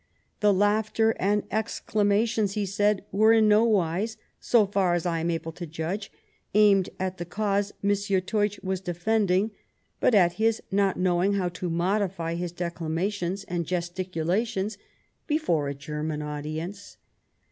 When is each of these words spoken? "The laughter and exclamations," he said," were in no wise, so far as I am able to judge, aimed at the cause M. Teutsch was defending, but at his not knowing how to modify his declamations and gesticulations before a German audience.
"The 0.39 0.51
laughter 0.51 1.11
and 1.19 1.43
exclamations," 1.51 2.53
he 2.53 2.65
said," 2.65 3.05
were 3.11 3.33
in 3.33 3.47
no 3.47 3.63
wise, 3.63 4.17
so 4.39 4.65
far 4.65 4.95
as 4.95 5.05
I 5.05 5.19
am 5.19 5.29
able 5.29 5.51
to 5.51 5.67
judge, 5.67 6.11
aimed 6.55 6.89
at 6.99 7.19
the 7.19 7.23
cause 7.23 7.71
M. 7.83 7.91
Teutsch 7.95 8.59
was 8.63 8.81
defending, 8.81 9.51
but 9.99 10.15
at 10.15 10.33
his 10.41 10.59
not 10.71 10.97
knowing 10.97 11.33
how 11.33 11.49
to 11.49 11.69
modify 11.69 12.33
his 12.33 12.51
declamations 12.51 13.43
and 13.43 13.63
gesticulations 13.67 14.75
before 15.27 15.67
a 15.69 15.75
German 15.75 16.23
audience. 16.23 16.97